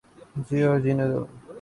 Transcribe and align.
جیو 0.45 0.67
اور 0.71 0.79
جینے 0.83 1.05
دو 1.11 1.19